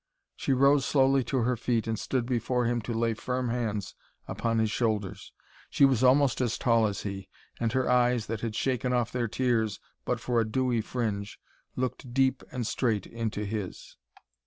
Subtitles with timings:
[0.35, 3.93] She rose slowly to her feet and stood before him to lay firm hands
[4.27, 5.31] upon his shoulders.
[5.69, 9.27] She was almost as tall as he, and her eyes, that had shaken off their
[9.27, 11.39] tears but for a dewy fringe,
[11.75, 13.95] looked deep and straight into his.